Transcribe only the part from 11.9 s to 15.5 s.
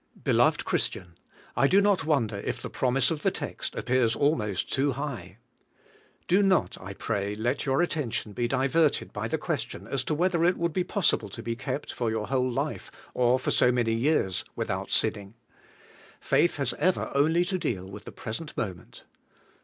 for your whole life, or for so many years, without sinning.